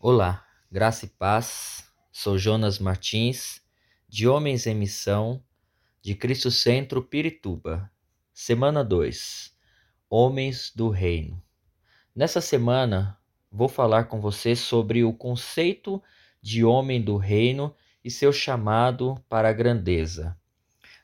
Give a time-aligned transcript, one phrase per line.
[0.00, 1.90] Olá, graça e paz.
[2.12, 3.60] Sou Jonas Martins,
[4.08, 5.42] de Homens em Missão,
[6.00, 7.90] de Cristo Centro Pirituba.
[8.32, 9.52] Semana 2.
[10.08, 11.42] Homens do Reino.
[12.14, 13.18] Nessa semana,
[13.50, 16.00] vou falar com você sobre o conceito
[16.40, 20.38] de homem do reino e seu chamado para a grandeza.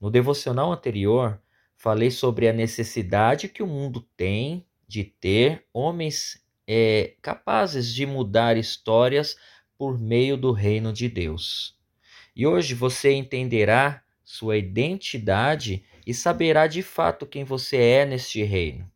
[0.00, 1.38] No devocional anterior,
[1.76, 8.58] falei sobre a necessidade que o mundo tem de ter homens é, capazes de mudar
[8.58, 9.38] histórias
[9.78, 11.74] por meio do reino de Deus.
[12.36, 18.90] E hoje você entenderá sua identidade e saberá de fato quem você é neste reino.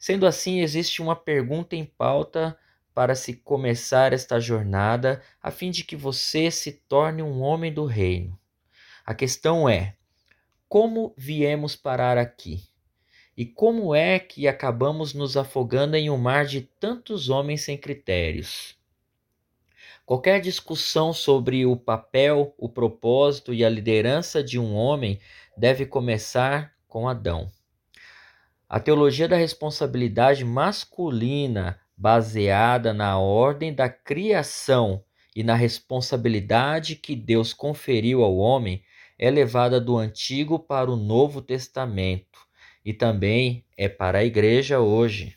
[0.00, 2.58] Sendo assim, existe uma pergunta em pauta
[2.92, 7.84] para se começar esta jornada, a fim de que você se torne um homem do
[7.84, 8.36] reino.
[9.06, 9.94] A questão é:
[10.68, 12.69] como viemos parar aqui?
[13.40, 18.76] E como é que acabamos nos afogando em um mar de tantos homens sem critérios?
[20.04, 25.18] Qualquer discussão sobre o papel, o propósito e a liderança de um homem
[25.56, 27.50] deve começar com Adão.
[28.68, 35.02] A teologia da responsabilidade masculina, baseada na ordem da criação
[35.34, 38.82] e na responsabilidade que Deus conferiu ao homem,
[39.18, 42.49] é levada do Antigo para o Novo Testamento
[42.84, 45.36] e também é para a igreja hoje.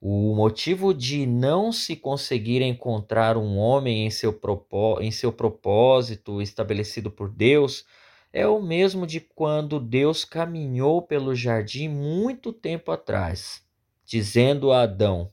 [0.00, 6.40] O motivo de não se conseguir encontrar um homem em seu, propó em seu propósito
[6.40, 7.84] estabelecido por Deus
[8.32, 13.62] é o mesmo de quando Deus caminhou pelo jardim muito tempo atrás,
[14.04, 15.30] dizendo a Adão: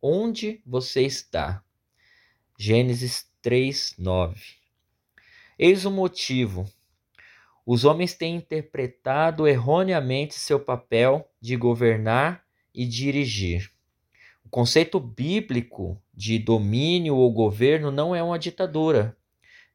[0.00, 1.62] Onde você está?
[2.56, 4.40] Gênesis 3, 9.
[5.58, 6.70] Eis o motivo
[7.70, 12.42] os homens têm interpretado erroneamente seu papel de governar
[12.74, 13.70] e dirigir.
[14.42, 19.14] O conceito bíblico de domínio ou governo não é uma ditadura,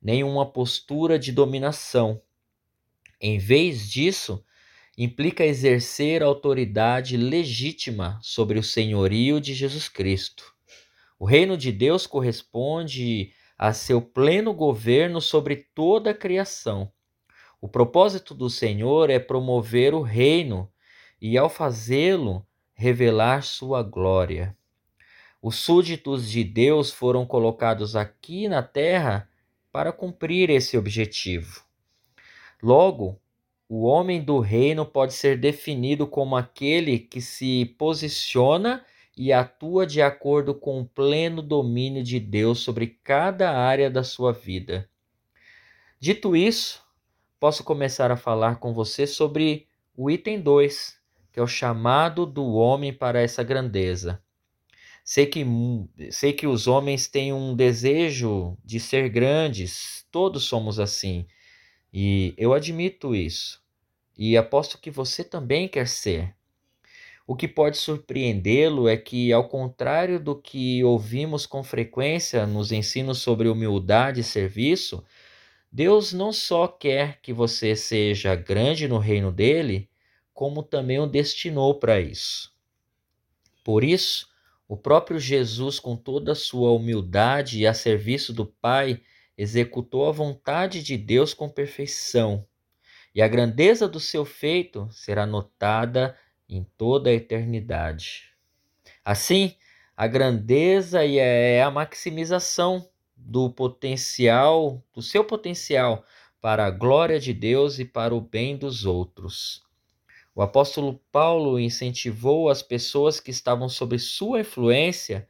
[0.01, 2.19] nem uma postura de dominação.
[3.21, 4.43] Em vez disso,
[4.97, 10.51] implica exercer autoridade legítima sobre o senhorio de Jesus Cristo.
[11.19, 16.91] O reino de Deus corresponde a seu pleno governo sobre toda a criação
[17.63, 20.69] o propósito do Senhor é promover o reino
[21.21, 24.53] e, ao fazê-lo, revelar sua glória.
[25.41, 29.29] Os súditos de Deus foram colocados aqui na terra
[29.71, 31.63] para cumprir esse objetivo.
[32.61, 33.17] Logo,
[33.69, 38.85] o homem do reino pode ser definido como aquele que se posiciona
[39.15, 44.33] e atua de acordo com o pleno domínio de Deus sobre cada área da sua
[44.33, 44.89] vida.
[45.97, 46.82] Dito isso,
[47.43, 49.67] posso começar a falar com você sobre
[49.97, 50.95] o item 2,
[51.29, 54.23] que é o chamado do homem para essa grandeza.
[55.03, 55.45] Sei que,
[56.09, 61.27] sei que os homens têm um desejo de ser grandes, todos somos assim,
[61.93, 63.61] e eu admito isso,
[64.17, 66.33] e aposto que você também quer ser.
[67.27, 73.17] O que pode surpreendê-lo é que, ao contrário do que ouvimos com frequência nos ensinos
[73.17, 75.03] sobre humildade e serviço,
[75.75, 79.89] Deus não só quer que você seja grande no reino dele,
[80.31, 82.53] como também o destinou para isso.
[83.63, 84.29] Por isso,
[84.67, 89.01] o próprio Jesus, com toda a sua humildade e a serviço do Pai,
[89.35, 92.45] executou a vontade de Deus com perfeição,
[93.15, 96.15] e a grandeza do seu feito será notada
[96.47, 98.29] em toda a eternidade.
[99.03, 99.55] Assim,
[99.97, 102.87] a grandeza é a maximização
[103.25, 106.05] do potencial, do seu potencial
[106.41, 109.63] para a glória de Deus e para o bem dos outros.
[110.35, 115.27] O apóstolo Paulo incentivou as pessoas que estavam sob sua influência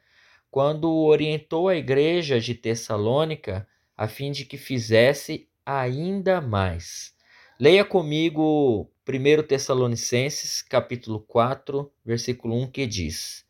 [0.50, 7.14] quando orientou a igreja de Tessalônica a fim de que fizesse ainda mais.
[7.60, 13.46] Leia comigo 1 Tessalonicenses, capítulo 4, versículo 1, que diz: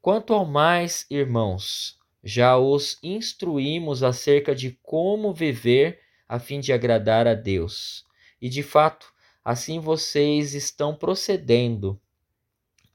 [0.00, 7.26] Quanto ao mais, irmãos, já os instruímos acerca de como viver a fim de agradar
[7.26, 8.04] a Deus.
[8.40, 9.12] E de fato,
[9.44, 12.00] assim vocês estão procedendo.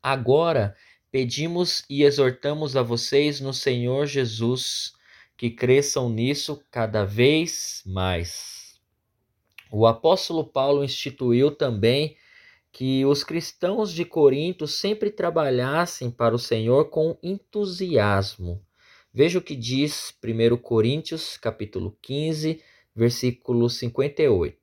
[0.02, 0.76] Agora,
[1.10, 4.94] pedimos e exortamos a vocês no Senhor Jesus
[5.38, 8.80] que cresçam nisso cada vez mais.
[9.72, 12.16] O apóstolo Paulo instituiu também
[12.72, 18.64] que os cristãos de Corinto sempre trabalhassem para o Senhor com entusiasmo
[19.16, 22.60] Veja o que diz 1 Coríntios, capítulo 15,
[22.96, 24.58] versículo 58.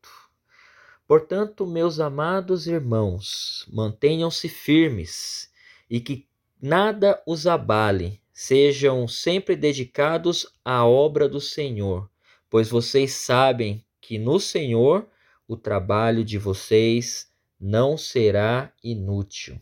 [1.07, 5.53] Portanto, meus amados irmãos, mantenham-se firmes
[5.89, 6.27] e que
[6.61, 12.11] nada os abale, sejam sempre dedicados à obra do Senhor,
[12.49, 15.09] pois vocês sabem que no Senhor
[15.47, 17.31] o trabalho de vocês
[17.61, 19.61] não será inútil.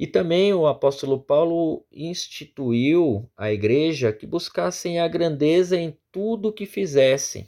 [0.00, 6.52] E também o apóstolo Paulo instituiu a igreja que buscassem a grandeza em tudo o
[6.54, 7.46] que fizessem,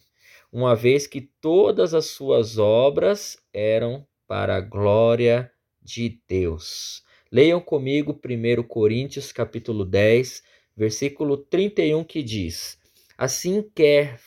[0.52, 5.50] uma vez que todas as suas obras eram para a glória
[5.81, 7.02] de Deus.
[7.31, 10.43] Leiam comigo 1 Coríntios capítulo 10,
[10.76, 12.78] versículo 31 que diz:
[13.16, 14.20] Assim quer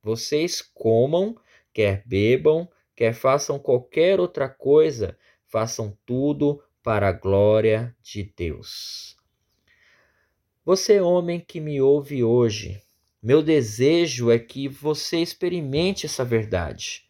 [0.00, 1.34] vocês comam,
[1.72, 5.18] quer bebam, quer façam qualquer outra coisa,
[5.48, 9.16] façam tudo para a glória de Deus.
[10.64, 12.82] Você, homem que me ouve hoje,
[13.22, 17.04] meu desejo é que você experimente essa verdade.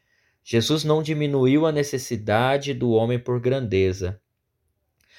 [0.44, 4.20] Jesus não diminuiu a necessidade do homem por grandeza,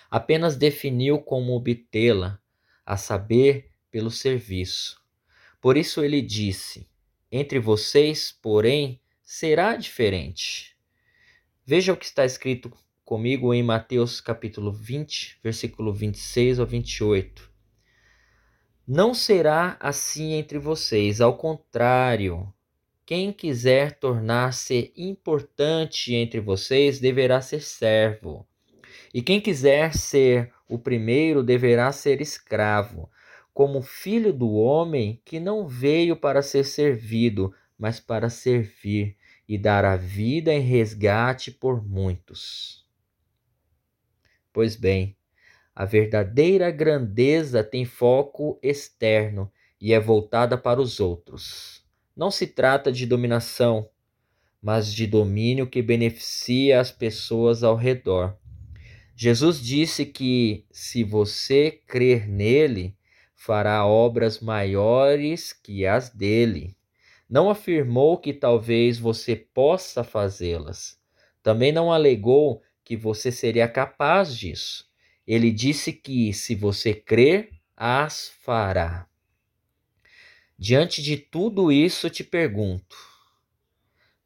[0.10, 2.40] apenas definiu como obtê-la,
[2.86, 5.02] a saber, pelo serviço.
[5.62, 6.88] Por isso ele disse:
[7.32, 10.76] Entre vocês, porém, será diferente.
[11.66, 12.72] Veja o que está escrito
[13.06, 17.52] comigo em Mateus capítulo 20, versículo 26 ao 28.
[18.88, 22.54] Não será assim entre vocês, ao contrário,
[23.06, 28.48] quem quiser tornar-se importante entre vocês deverá ser servo.
[29.14, 33.10] E quem quiser ser o primeiro deverá ser escravo,
[33.54, 39.18] como filho do homem que não veio para ser servido, mas para servir
[39.48, 42.83] e dar a vida em resgate por muitos.
[44.54, 45.18] Pois bem,
[45.76, 49.52] a verdadeira grandeza tem foco externo
[49.82, 51.84] e é voltada para os outros.
[52.16, 53.90] Não se trata de dominação,
[54.62, 58.38] mas de domínio que beneficia as pessoas ao redor.
[59.16, 62.96] Jesus disse que, se você crer nele,
[63.36, 66.78] fará obras maiores que as dele.
[67.28, 71.00] Não afirmou que talvez você possa fazê-las.
[71.42, 74.86] Também não alegou que você seria capaz disso.
[75.26, 79.08] Ele disse que se você crer, as fará.
[80.58, 82.96] Diante de tudo isso, te pergunto: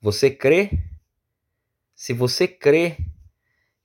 [0.01, 0.71] você crê?
[1.95, 2.97] Se você crê,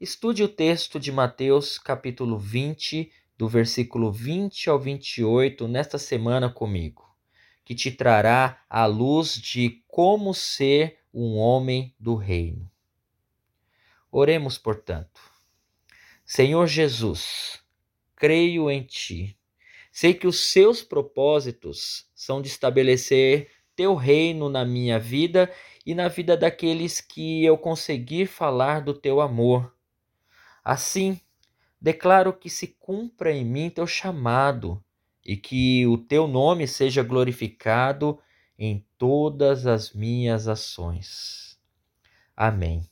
[0.00, 7.04] estude o texto de Mateus, capítulo 20, do versículo 20 ao 28, nesta semana comigo,
[7.64, 12.71] que te trará a luz de como ser um homem do reino.
[14.14, 15.22] Oremos, portanto.
[16.22, 17.62] Senhor Jesus,
[18.14, 19.38] creio em Ti.
[19.90, 25.50] Sei que os seus propósitos são de estabelecer Teu reino na minha vida
[25.86, 29.74] e na vida daqueles que eu conseguir falar do Teu amor.
[30.62, 31.18] Assim,
[31.80, 34.84] declaro que se cumpra em mim Teu chamado
[35.24, 38.18] e que o Teu nome seja glorificado
[38.58, 41.58] em todas as minhas ações.
[42.36, 42.91] Amém.